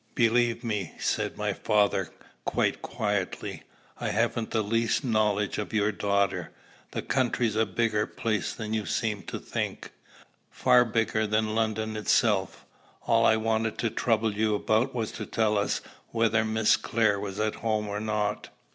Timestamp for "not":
17.99-18.49